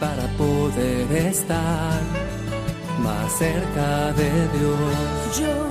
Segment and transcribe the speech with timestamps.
[0.00, 2.02] para poder estar
[3.00, 5.38] más cerca de Dios.
[5.38, 5.68] Yo,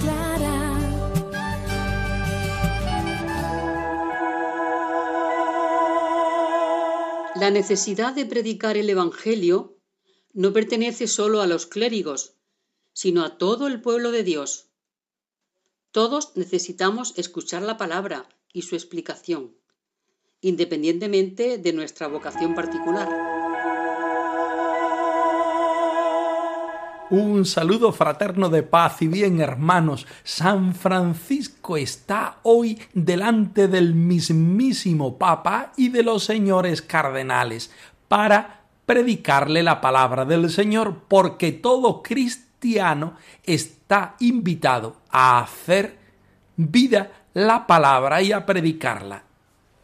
[0.00, 0.60] Clara.
[7.36, 9.76] La necesidad de predicar el Evangelio
[10.32, 12.36] no pertenece solo a los clérigos,
[12.94, 14.70] sino a todo el pueblo de Dios.
[15.90, 19.59] Todos necesitamos escuchar la palabra y su explicación,
[20.42, 23.08] independientemente de nuestra vocación particular.
[27.10, 30.06] Un saludo fraterno de paz y bien, hermanos.
[30.22, 37.72] San Francisco está hoy delante del mismísimo Papa y de los señores cardenales
[38.06, 45.98] para predicarle la palabra del Señor, porque todo cristiano está invitado a hacer
[46.56, 49.29] vida la palabra y a predicarla.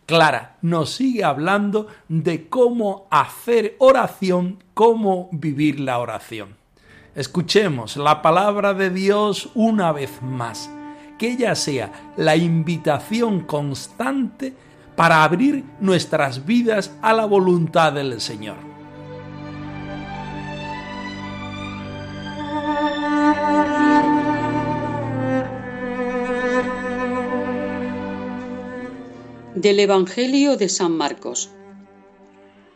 [0.06, 6.56] Clara nos sigue hablando de cómo hacer oración, cómo vivir la oración.
[7.16, 10.70] Escuchemos la palabra de Dios una vez más,
[11.18, 14.54] que ella sea la invitación constante
[14.94, 18.75] para abrir nuestras vidas a la voluntad del Señor.
[29.56, 31.48] Del Evangelio de San Marcos.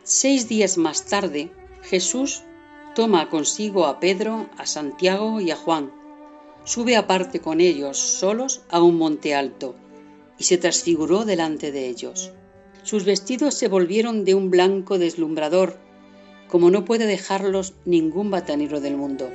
[0.01, 1.51] Seis días más tarde,
[1.83, 2.41] Jesús
[2.95, 5.91] toma consigo a Pedro, a Santiago y a Juan,
[6.63, 9.75] sube aparte con ellos solos a un monte alto,
[10.39, 12.31] y se transfiguró delante de ellos.
[12.81, 15.77] Sus vestidos se volvieron de un blanco deslumbrador,
[16.47, 19.29] como no puede dejarlos ningún batanero del mundo.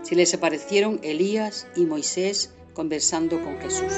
[0.00, 3.92] Se les aparecieron Elías y Moisés conversando con Jesús.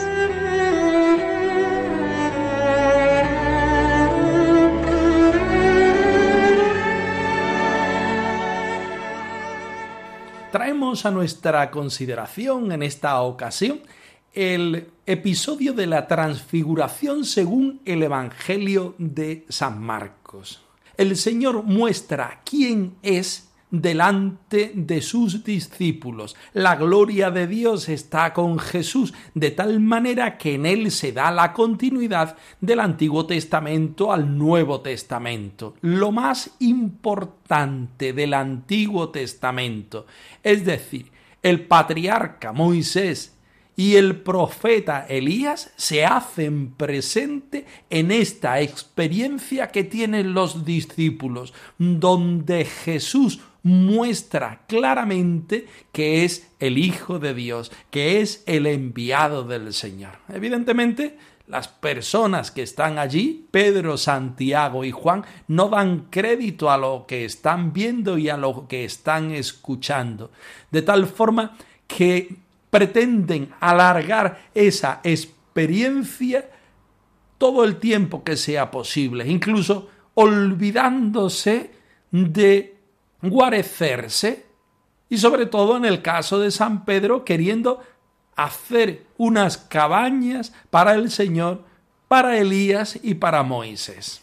[10.51, 13.81] Traemos a nuestra consideración en esta ocasión
[14.33, 20.63] el episodio de la transfiguración según el Evangelio de San Marcos.
[20.97, 26.37] El Señor muestra quién es delante de sus discípulos.
[26.53, 31.31] La gloria de Dios está con Jesús, de tal manera que en él se da
[31.31, 35.75] la continuidad del Antiguo Testamento al Nuevo Testamento.
[35.81, 40.07] Lo más importante del Antiguo Testamento,
[40.43, 41.11] es decir,
[41.43, 43.35] el patriarca Moisés
[43.79, 52.65] y el profeta Elías se hacen presente en esta experiencia que tienen los discípulos, donde
[52.65, 60.19] Jesús muestra claramente que es el Hijo de Dios, que es el enviado del Señor.
[60.29, 67.07] Evidentemente, las personas que están allí, Pedro, Santiago y Juan, no dan crédito a lo
[67.09, 70.31] que están viendo y a lo que están escuchando,
[70.71, 72.37] de tal forma que
[72.71, 76.51] pretenden alargar esa experiencia
[77.39, 81.71] todo el tiempo que sea posible, incluso olvidándose
[82.11, 82.78] de
[83.23, 84.47] guarecerse
[85.09, 87.83] y sobre todo en el caso de San Pedro queriendo
[88.37, 91.65] hacer unas cabañas para el Señor,
[92.07, 94.23] para Elías y para Moisés.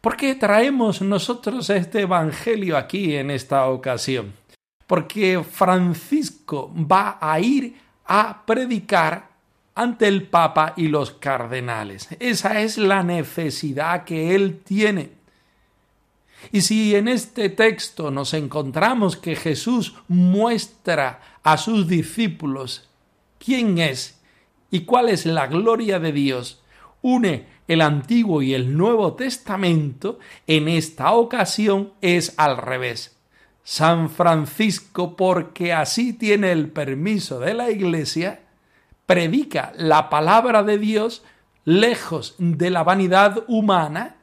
[0.00, 4.32] ¿Por qué traemos nosotros este Evangelio aquí en esta ocasión?
[4.86, 7.76] Porque Francisco va a ir
[8.06, 9.28] a predicar
[9.74, 12.08] ante el Papa y los cardenales.
[12.18, 15.19] Esa es la necesidad que él tiene
[16.52, 22.88] y si en este texto nos encontramos que Jesús muestra a sus discípulos
[23.38, 24.20] quién es
[24.70, 26.62] y cuál es la gloria de Dios,
[27.02, 33.16] une el Antiguo y el Nuevo Testamento, en esta ocasión es al revés.
[33.62, 38.40] San Francisco, porque así tiene el permiso de la Iglesia,
[39.06, 41.22] predica la palabra de Dios
[41.64, 44.16] lejos de la vanidad humana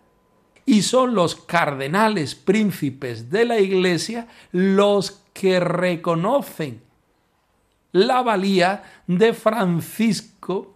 [0.67, 6.81] y son los cardenales príncipes de la Iglesia los que reconocen
[7.93, 10.75] la valía de Francisco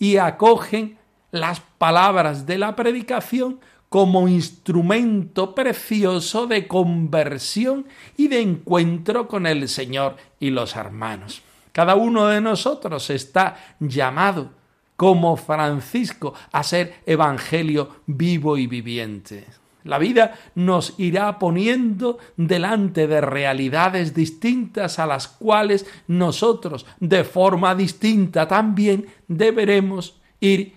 [0.00, 0.98] y acogen
[1.30, 7.86] las palabras de la predicación como instrumento precioso de conversión
[8.16, 11.42] y de encuentro con el Señor y los hermanos.
[11.70, 14.50] Cada uno de nosotros está llamado,
[15.00, 19.46] como Francisco, a ser evangelio vivo y viviente.
[19.84, 27.74] La vida nos irá poniendo delante de realidades distintas a las cuales nosotros, de forma
[27.74, 30.74] distinta también, deberemos ir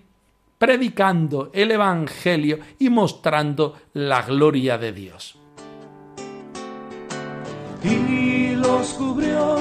[0.57, 5.37] predicando el Evangelio y mostrando la gloria de Dios.
[7.83, 9.57] Y los cubrió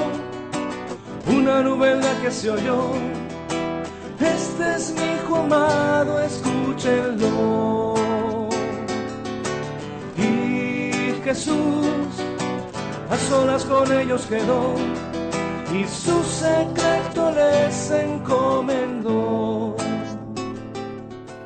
[1.27, 3.22] una nube que se oyó.
[4.23, 7.93] Este es mi hijo amado, escúchenlo.
[10.17, 11.97] Y Jesús
[13.09, 14.75] a solas con ellos quedó
[15.73, 19.75] y su secreto les encomendó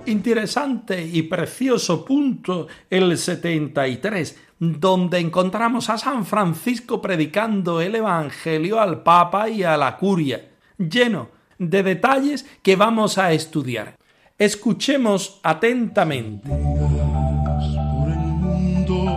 [0.07, 9.03] interesante y precioso punto el 73, donde encontramos a San Francisco predicando el Evangelio al
[9.03, 13.97] Papa y a la curia, lleno de detalles que vamos a estudiar.
[14.37, 16.47] Escuchemos atentamente.
[16.47, 19.09] Por el mundo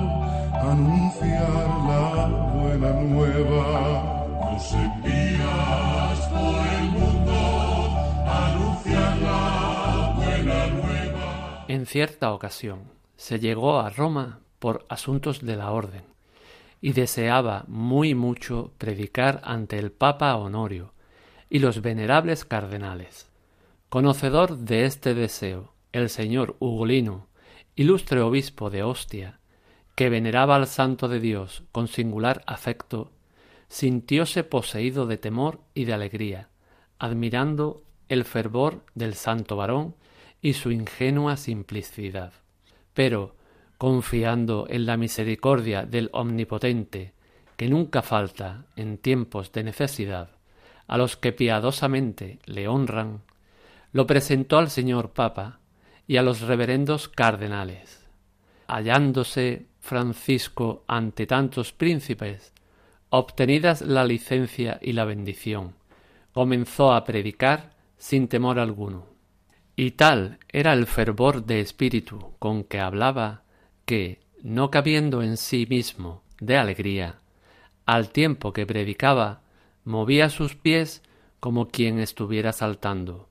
[0.55, 4.27] anunciar la buena nueva.
[4.53, 7.33] Nos envías por el mundo
[8.27, 11.65] anunciar la buena nueva.
[11.69, 12.85] En cierta ocasión
[13.17, 16.05] se llegó a Roma por asuntos de la orden
[16.81, 20.95] y deseaba muy mucho predicar ante el Papa Honorio
[21.51, 23.29] y los venerables cardenales.
[23.89, 27.27] Conocedor de este deseo, el señor Ugolino,
[27.75, 29.41] ilustre obispo de Ostia,
[29.97, 33.11] que veneraba al Santo de Dios con singular afecto,
[33.69, 36.49] sintióse poseído de temor y de alegría,
[36.99, 39.95] admirando el fervor del santo varón
[40.41, 42.33] y su ingenua simplicidad.
[42.95, 43.35] Pero,
[43.77, 47.13] confiando en la misericordia del Omnipotente,
[47.57, 50.31] que nunca falta en tiempos de necesidad,
[50.91, 53.23] a los que piadosamente le honran,
[53.93, 55.61] lo presentó al señor Papa
[56.09, 58.09] y a los reverendos cardenales.
[58.67, 62.53] Hallándose Francisco ante tantos príncipes,
[63.09, 65.77] obtenidas la licencia y la bendición,
[66.33, 69.07] comenzó a predicar sin temor alguno.
[69.77, 73.45] Y tal era el fervor de espíritu con que hablaba,
[73.85, 77.21] que, no cabiendo en sí mismo de alegría,
[77.87, 79.43] al tiempo que predicaba,
[79.91, 81.03] movía sus pies
[81.41, 83.29] como quien estuviera saltando,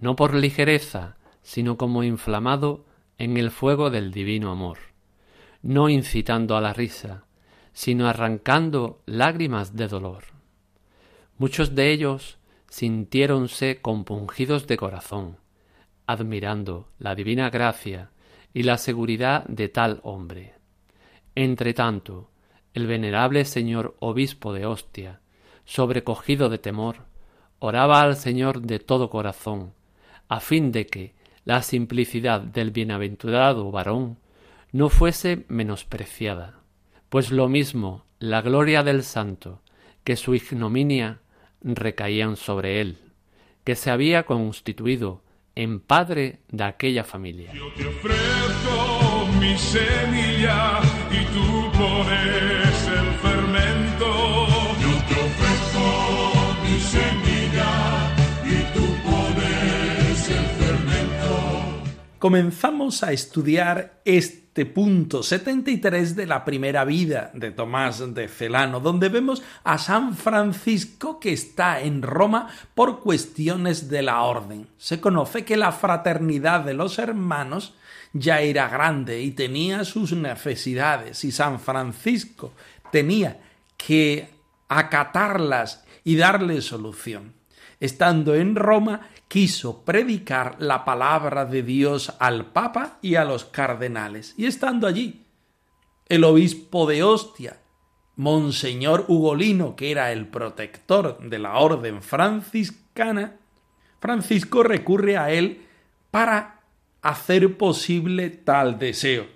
[0.00, 2.86] no por ligereza, sino como inflamado
[3.18, 4.78] en el fuego del divino amor,
[5.62, 7.24] no incitando a la risa,
[7.72, 10.24] sino arrancando lágrimas de dolor.
[11.38, 12.38] Muchos de ellos
[12.68, 15.38] sintiéronse compungidos de corazón,
[16.06, 18.10] admirando la divina gracia
[18.54, 20.54] y la seguridad de tal hombre.
[21.34, 22.30] Entretanto,
[22.74, 25.20] el venerable señor obispo de Ostia,
[25.66, 27.04] sobrecogido de temor,
[27.58, 29.74] oraba al Señor de todo corazón,
[30.28, 31.14] a fin de que
[31.44, 34.18] la simplicidad del bienaventurado varón
[34.72, 36.60] no fuese menospreciada,
[37.08, 39.60] pues lo mismo la gloria del santo
[40.04, 41.20] que su ignominia
[41.60, 42.98] recaían sobre él,
[43.64, 45.22] que se había constituido
[45.54, 47.52] en padre de aquella familia.
[47.52, 49.56] Yo te ofrezco y.
[62.26, 69.08] Comenzamos a estudiar este punto 73 de la primera vida de Tomás de Celano, donde
[69.08, 74.66] vemos a San Francisco que está en Roma por cuestiones de la orden.
[74.76, 77.74] Se conoce que la fraternidad de los hermanos
[78.12, 82.52] ya era grande y tenía sus necesidades, y San Francisco
[82.90, 83.38] tenía
[83.76, 84.30] que
[84.66, 87.35] acatarlas y darle solución.
[87.80, 94.34] Estando en Roma, quiso predicar la palabra de Dios al Papa y a los cardenales.
[94.36, 95.24] Y estando allí,
[96.08, 97.58] el obispo de Ostia,
[98.16, 103.36] Monseñor Ugolino, que era el protector de la orden franciscana,
[104.00, 105.66] Francisco recurre a él
[106.10, 106.60] para
[107.02, 109.26] hacer posible tal deseo.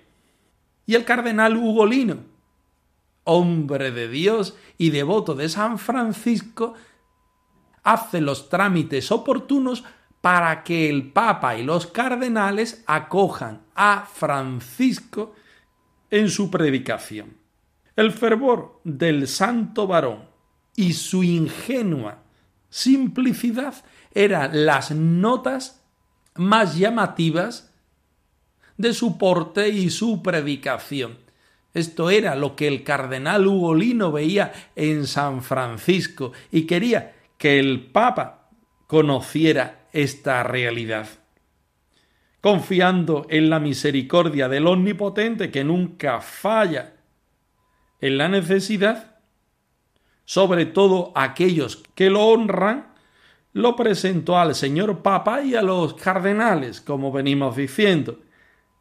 [0.85, 2.17] Y el cardenal Ugolino,
[3.23, 6.73] hombre de Dios y devoto de San Francisco,
[7.83, 9.83] hace los trámites oportunos
[10.21, 15.33] para que el Papa y los cardenales acojan a Francisco
[16.11, 17.37] en su predicación.
[17.95, 20.29] El fervor del santo varón
[20.75, 22.19] y su ingenua
[22.69, 23.73] simplicidad
[24.13, 25.81] eran las notas
[26.35, 27.73] más llamativas
[28.77, 31.17] de su porte y su predicación.
[31.73, 37.87] Esto era lo que el cardenal Ugolino veía en San Francisco y quería que el
[37.87, 38.51] Papa
[38.85, 41.09] conociera esta realidad.
[42.39, 46.93] Confiando en la misericordia del Omnipotente que nunca falla
[47.99, 49.15] en la necesidad,
[50.23, 52.93] sobre todo aquellos que lo honran,
[53.53, 58.19] lo presentó al señor Papa y a los cardenales, como venimos diciendo.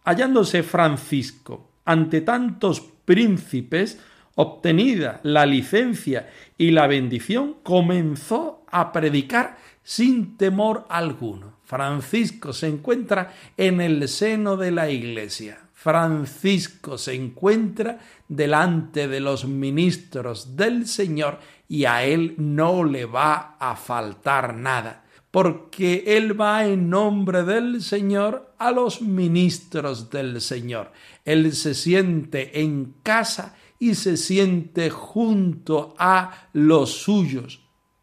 [0.04, 4.04] Hallándose Francisco ante tantos príncipes,
[4.40, 11.58] obtenida la licencia y la bendición, comenzó a predicar sin temor alguno.
[11.64, 15.58] Francisco se encuentra en el seno de la Iglesia.
[15.74, 23.56] Francisco se encuentra delante de los ministros del Señor y a él no le va
[23.58, 30.92] a faltar nada, porque él va en nombre del Señor a los ministros del Señor.
[31.24, 37.60] Él se siente en casa y se siente junto a los suyos.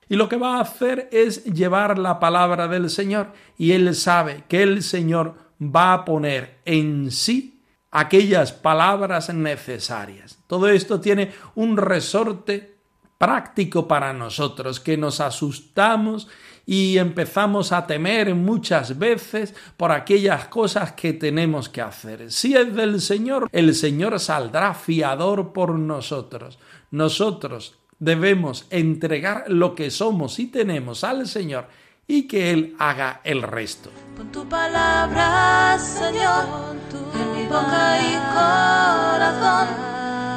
[0.10, 4.44] Y lo que va a hacer es llevar la palabra del Señor y él sabe
[4.50, 10.40] que el Señor va a poner en sí aquellas palabras necesarias.
[10.48, 12.76] Todo esto tiene un resorte
[13.18, 16.28] práctico para nosotros, que nos asustamos
[16.70, 22.30] y empezamos a temer muchas veces por aquellas cosas que tenemos que hacer.
[22.30, 26.60] Si es del Señor, el Señor saldrá fiador por nosotros.
[26.92, 31.70] Nosotros debemos entregar lo que somos y tenemos al Señor
[32.06, 33.90] y que Él haga el resto.
[34.18, 36.76] Pon tu palabra, Señor,
[37.14, 39.68] en mi boca y corazón,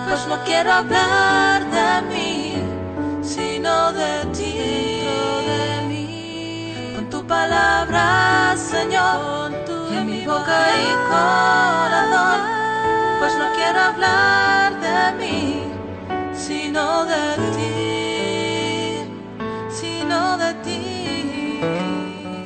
[0.07, 2.55] pues no quiero hablar de mí,
[3.21, 4.60] sino de ti.
[7.31, 9.53] Con tu palabra, Señor,
[9.93, 12.41] en mi boca y corazón,
[13.21, 15.63] pues no quiero hablar de mí,
[16.35, 19.05] sino de ti,
[19.71, 21.61] sino de ti.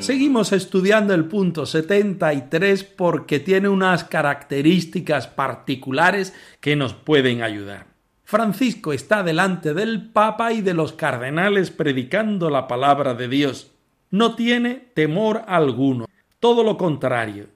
[0.00, 7.86] Seguimos estudiando el punto 73 porque tiene unas características particulares que nos pueden ayudar.
[8.24, 13.73] Francisco está delante del Papa y de los cardenales predicando la palabra de Dios.
[14.14, 16.06] No tiene temor alguno,
[16.38, 17.49] todo lo contrario.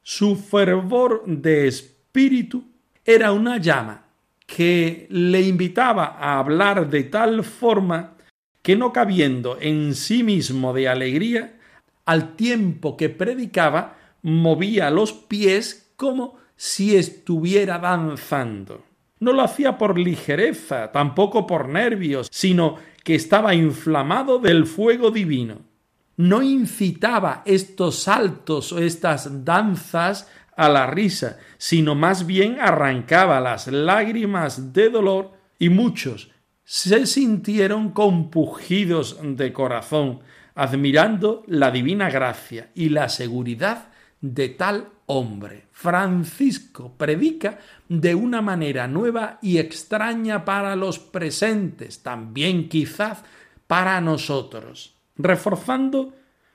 [0.00, 2.64] Su fervor de espíritu
[3.04, 4.06] era una llama
[4.46, 8.14] que le invitaba a hablar de tal forma
[8.62, 11.58] que no cabiendo en sí mismo de alegría,
[12.06, 18.84] al tiempo que predicaba, movía los pies como si estuviera danzando.
[19.18, 25.68] No lo hacía por ligereza, tampoco por nervios, sino que estaba inflamado del fuego divino.
[26.20, 33.68] No incitaba estos saltos o estas danzas a la risa, sino más bien arrancaba las
[33.68, 36.30] lágrimas de dolor y muchos
[36.62, 40.20] se sintieron compugidos de corazón,
[40.54, 43.88] admirando la divina gracia y la seguridad
[44.20, 45.68] de tal hombre.
[45.72, 53.24] Francisco predica de una manera nueva y extraña para los presentes, también quizás
[53.66, 56.12] para nosotros, reforzando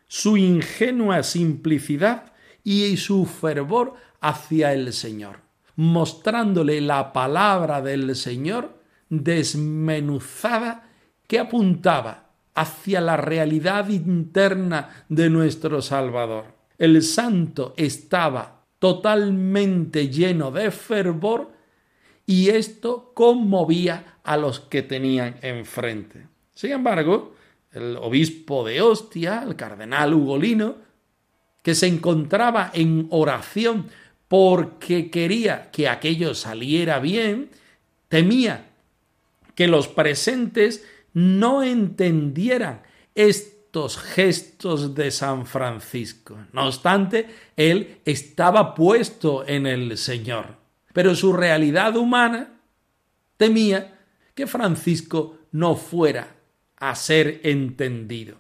[0.08, 5.40] su ingenua simplicidad y su fervor hacia el Señor,
[5.76, 8.80] mostrándole la palabra del Señor
[9.10, 10.90] desmenuzada
[11.28, 16.46] que apuntaba hacia la realidad interna de nuestro Salvador.
[16.78, 21.52] El santo estaba totalmente lleno de fervor
[22.26, 26.28] y esto conmovía a los que tenían enfrente.
[26.54, 27.36] Sin embargo,
[27.76, 30.78] el obispo de Ostia, el cardenal Ugolino,
[31.62, 33.90] que se encontraba en oración
[34.28, 37.50] porque quería que aquello saliera bien,
[38.08, 38.70] temía
[39.56, 42.82] que los presentes no entendieran
[43.14, 46.38] estos gestos de San Francisco.
[46.54, 50.58] No obstante, él estaba puesto en el Señor,
[50.94, 52.60] pero su realidad humana
[53.38, 54.00] temía
[54.34, 56.35] que Francisco no fuera
[56.78, 58.36] a ser entendido.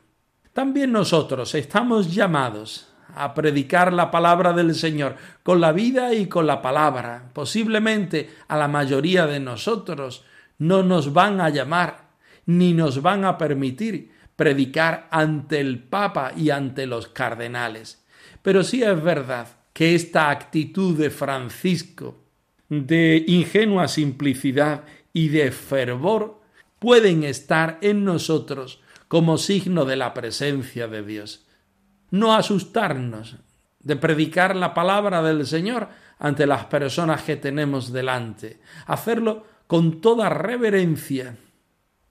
[0.54, 6.48] También nosotros estamos llamados a predicar la palabra del Señor con la vida y con
[6.48, 7.30] la palabra.
[7.34, 10.24] Posiblemente a la mayoría de nosotros
[10.58, 12.10] no nos van a llamar
[12.46, 18.06] ni nos van a permitir predicar ante el Papa y ante los cardenales.
[18.42, 22.24] Pero sí es verdad que esta actitud de Francisco,
[22.70, 26.42] de ingenua simplicidad y de fervor,
[26.86, 31.44] pueden estar en nosotros como signo de la presencia de Dios.
[32.12, 33.38] No asustarnos
[33.80, 35.88] de predicar la palabra del Señor
[36.20, 38.60] ante las personas que tenemos delante.
[38.86, 41.36] Hacerlo con toda reverencia,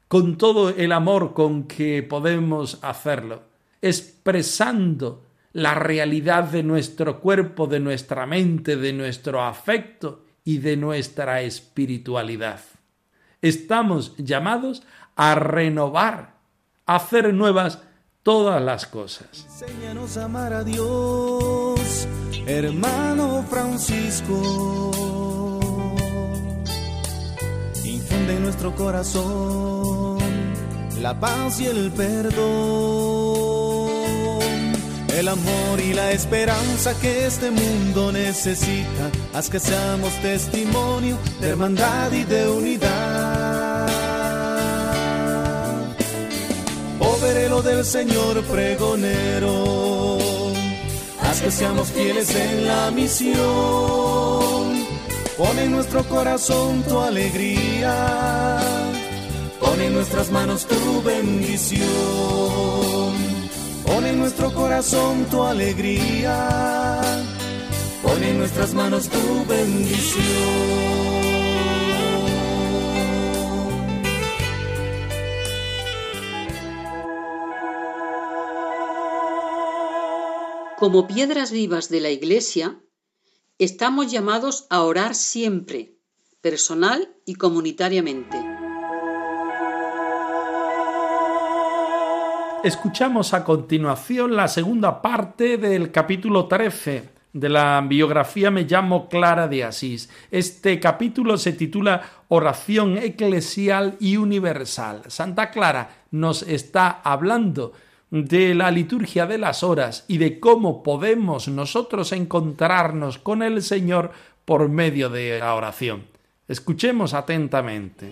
[0.09, 3.45] con todo el amor con que podemos hacerlo,
[3.81, 11.43] expresando la realidad de nuestro cuerpo, de nuestra mente, de nuestro afecto y de nuestra
[11.43, 12.74] espiritualidad.
[13.45, 14.83] Estamos llamados
[15.17, 16.33] a renovar,
[16.87, 17.79] a hacer nuevas
[18.23, 19.29] todas las cosas.
[19.45, 22.09] Enséñanos a amar a Dios,
[22.47, 24.91] hermano Francisco.
[27.85, 30.17] Infunde en nuestro corazón
[31.03, 33.54] la paz y el perdón
[35.19, 39.11] el amor y la esperanza que este mundo necesita.
[39.33, 43.89] Haz que seamos testimonio de hermandad y de unidad.
[46.99, 50.19] Poverelo del Señor pregonero,
[51.23, 53.35] haz que seamos fieles en la misión.
[55.37, 58.59] Pon en nuestro corazón tu alegría,
[59.61, 62.14] pon en nuestras manos tu bendición
[64.75, 67.01] corazón tu alegría,
[68.03, 70.25] pon en nuestras manos tu bendición.
[80.77, 82.83] Como piedras vivas de la Iglesia,
[83.59, 86.01] estamos llamados a orar siempre,
[86.41, 88.64] personal y comunitariamente.
[92.65, 99.49] Escuchamos a continuación la segunda parte del capítulo 13 de la biografía Me llamo Clara
[99.49, 100.09] de Asís.
[100.31, 105.03] Este capítulo se titula Oración eclesial y universal.
[105.09, 107.75] Santa Clara nos está hablando
[108.11, 114.11] de la liturgia de las horas y de cómo podemos nosotros encontrarnos con el Señor
[114.47, 116.07] por medio de la oración.
[116.49, 118.11] Escuchemos atentamente.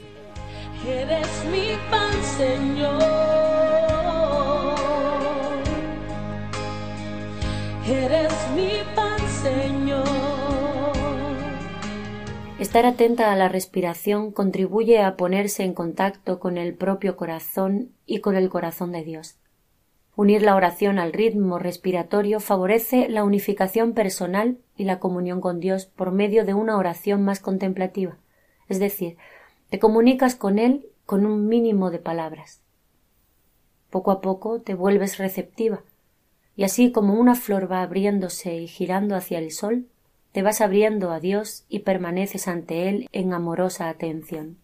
[0.86, 3.01] Eres mi pan, Señor.
[12.72, 18.20] Estar atenta a la respiración contribuye a ponerse en contacto con el propio corazón y
[18.20, 19.36] con el corazón de Dios.
[20.16, 25.84] Unir la oración al ritmo respiratorio favorece la unificación personal y la comunión con Dios
[25.84, 28.16] por medio de una oración más contemplativa,
[28.70, 29.18] es decir,
[29.68, 32.62] te comunicas con Él con un mínimo de palabras.
[33.90, 35.82] Poco a poco te vuelves receptiva,
[36.56, 39.88] y así como una flor va abriéndose y girando hacia el sol,
[40.32, 44.58] te vas abriendo a Dios y permaneces ante Él en amorosa atención.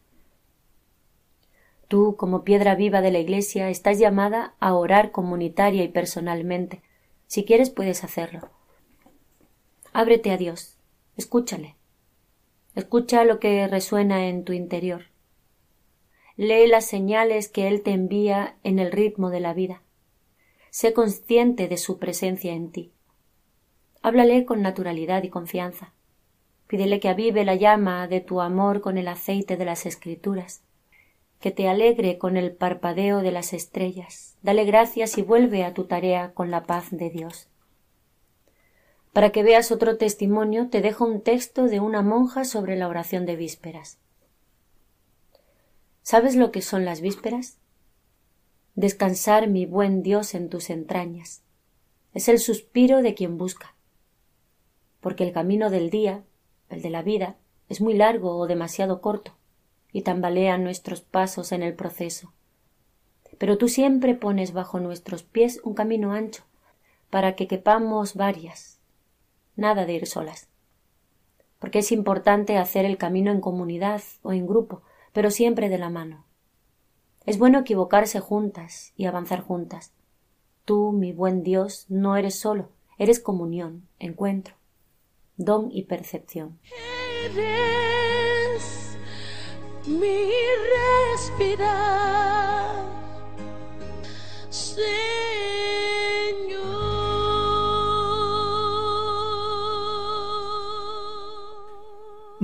[1.89, 6.83] Tú, como piedra viva de la Iglesia, estás llamada a orar comunitaria y personalmente.
[7.27, 8.51] Si quieres puedes hacerlo.
[9.93, 10.77] Ábrete a Dios,
[11.17, 11.77] escúchale.
[12.75, 15.07] Escucha lo que resuena en tu interior.
[16.37, 19.83] Lee las señales que Él te envía en el ritmo de la vida.
[20.71, 22.93] Sé consciente de su presencia en ti.
[24.03, 25.93] Háblale con naturalidad y confianza.
[26.67, 30.63] Pídele que avive la llama de tu amor con el aceite de las escrituras,
[31.41, 34.37] que te alegre con el parpadeo de las estrellas.
[34.43, 37.49] Dale gracias y vuelve a tu tarea con la paz de Dios.
[39.13, 43.27] Para que veas otro testimonio, te dejo un texto de una monja sobre la oración
[43.27, 43.99] de vísperas.
[46.03, 47.59] ¿Sabes lo que son las vísperas?
[48.79, 51.43] descansar mi buen Dios en tus entrañas.
[52.15, 53.75] Es el suspiro de quien busca.
[55.01, 56.25] Porque el camino del día,
[56.69, 57.37] el de la vida,
[57.69, 59.37] es muy largo o demasiado corto,
[59.93, 62.33] y tambalean nuestros pasos en el proceso.
[63.39, 66.45] Pero tú siempre pones bajo nuestros pies un camino ancho,
[67.11, 68.81] para que quepamos varias.
[69.57, 70.49] Nada de ir solas.
[71.59, 74.83] Porque es importante hacer el camino en comunidad o en grupo,
[75.13, 76.25] pero siempre de la mano.
[77.27, 79.93] Es bueno equivocarse juntas y avanzar juntas.
[80.65, 84.55] Tú, mi buen Dios, no eres solo, eres comunión, encuentro,
[85.39, 86.59] don y percepción.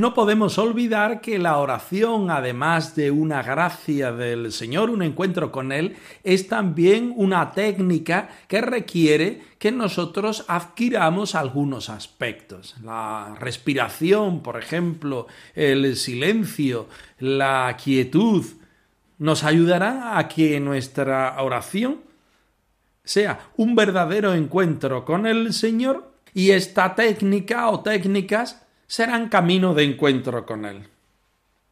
[0.05, 5.73] No podemos olvidar que la oración, además de una gracia del Señor, un encuentro con
[5.73, 12.77] Él, es también una técnica que requiere que nosotros adquiramos algunos aspectos.
[12.85, 16.87] La respiración, por ejemplo, el silencio,
[17.19, 18.45] la quietud,
[19.17, 22.01] nos ayudará a que nuestra oración
[23.05, 28.64] sea un verdadero encuentro con el Señor y esta técnica o técnicas
[28.95, 30.85] serán camino de encuentro con Él.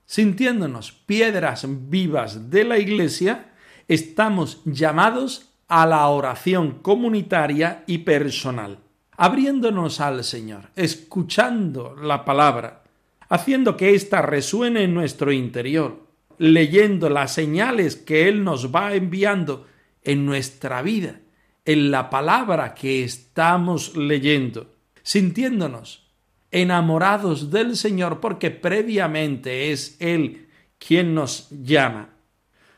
[0.06, 3.52] Sintiéndonos piedras vivas de la Iglesia,
[3.86, 8.80] estamos llamados a la oración comunitaria y personal,
[9.16, 12.82] abriéndonos al Señor, escuchando la palabra,
[13.28, 16.04] haciendo que ésta resuene en nuestro interior,
[16.38, 19.68] leyendo las señales que Él nos va enviando
[20.02, 21.20] en nuestra vida,
[21.64, 26.02] en la palabra que estamos leyendo, sintiéndonos
[26.52, 30.46] enamorados del Señor porque previamente es Él
[30.78, 32.10] quien nos llama,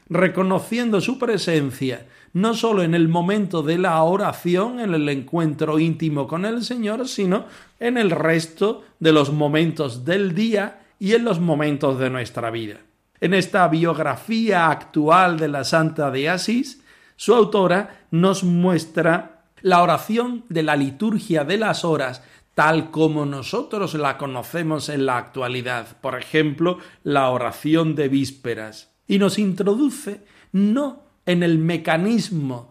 [0.09, 6.27] reconociendo su presencia no solo en el momento de la oración, en el encuentro íntimo
[6.27, 7.47] con el Señor, sino
[7.79, 12.81] en el resto de los momentos del día y en los momentos de nuestra vida.
[13.21, 16.83] En esta biografía actual de la Santa de Asís,
[17.15, 22.23] su autora nos muestra la oración de la liturgia de las horas
[22.55, 29.19] tal como nosotros la conocemos en la actualidad, por ejemplo, la oración de vísperas, y
[29.19, 32.71] nos introduce no en el mecanismo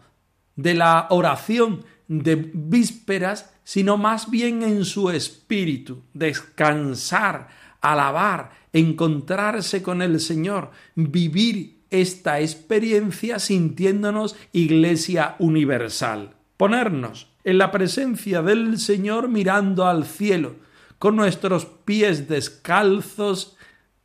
[0.56, 7.48] de la oración de vísperas, sino más bien en su espíritu, descansar,
[7.80, 18.42] alabar, encontrarse con el Señor, vivir esta experiencia sintiéndonos Iglesia universal, ponernos en la presencia
[18.42, 20.56] del Señor mirando al cielo,
[20.98, 23.56] con nuestros pies descalzos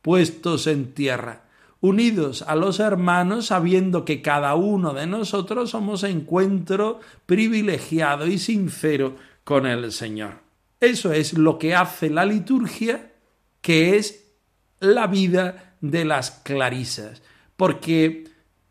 [0.02, 1.44] puestos en tierra,
[1.80, 9.16] unidos a los hermanos, sabiendo que cada uno de nosotros somos encuentro privilegiado y sincero
[9.44, 10.34] con el Señor.
[10.78, 13.12] Eso es lo que hace la liturgia,
[13.60, 14.32] que es
[14.78, 17.22] la vida de las clarisas,
[17.56, 18.29] porque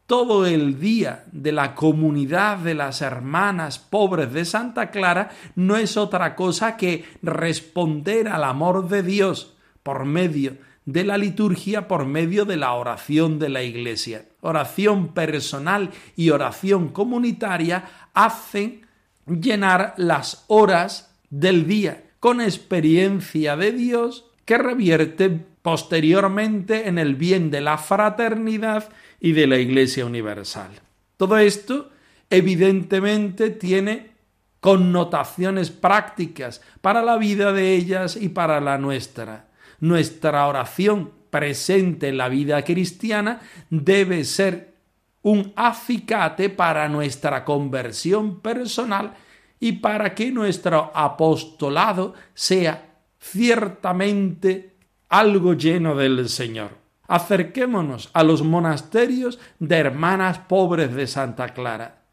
[0.10, 5.98] todo el día de la comunidad de las hermanas pobres de Santa Clara no es
[5.98, 12.45] otra cosa que responder al amor de Dios por medio de la liturgia, por medio
[12.45, 14.26] de la oración de la Iglesia.
[14.41, 18.88] Oración personal y oración comunitaria hacen
[19.28, 25.30] llenar las horas del día con experiencia de Dios que revierte
[25.62, 30.71] posteriormente en el bien de la fraternidad y de la Iglesia Universal.
[31.17, 31.89] Todo esto
[32.29, 34.12] evidentemente tiene
[34.60, 39.47] connotaciones prácticas para la vida de ellas y para la nuestra.
[39.79, 44.73] Nuestra oración presente en la vida cristiana debe ser
[45.21, 49.13] un acicate para nuestra conversión personal
[49.60, 54.75] y para que nuestro apostolado sea ciertamente
[55.10, 56.79] algo lleno del Señor
[57.10, 62.04] acerquémonos a los monasterios de hermanas pobres de Santa Clara.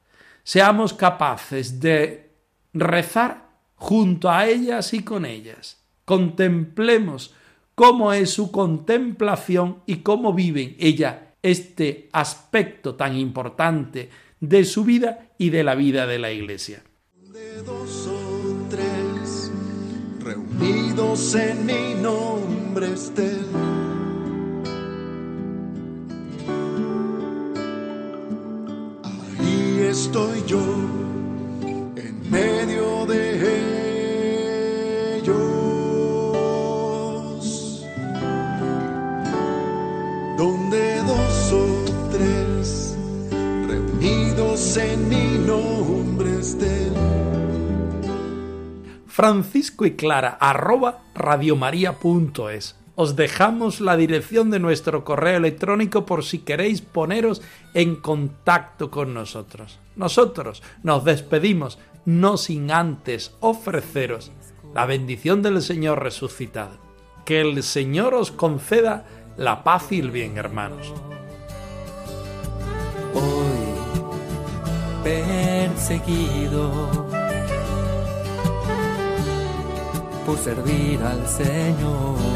[0.42, 2.30] Seamos capaces de
[2.72, 5.82] rezar junto a ellas y con ellas.
[6.04, 7.35] Contemplemos
[7.74, 14.09] cómo es su contemplación y cómo viven ella este aspecto tan importante
[14.40, 16.82] de su vida y de la vida de la Iglesia.
[17.32, 19.52] De dos o tres
[20.20, 22.88] reunidos en mi nombre
[30.16, 30.62] estoy yo
[31.96, 33.18] en medio de
[35.18, 35.37] ellos.
[40.38, 42.96] Donde dos o tres
[43.68, 45.87] reunidos en mi nombre.
[49.07, 56.40] Francisco y Clara arroba radiomaria.es os dejamos la dirección de nuestro correo electrónico por si
[56.40, 57.42] queréis poneros
[57.74, 59.78] en contacto con nosotros.
[59.94, 64.32] Nosotros nos despedimos, no sin antes ofreceros
[64.74, 66.78] la bendición del Señor resucitado.
[67.24, 69.04] Que el Señor os conceda
[69.37, 70.92] la paz y el bien, hermanos.
[73.14, 73.66] Hoy
[75.04, 76.70] perseguido
[80.24, 82.36] por servir al Señor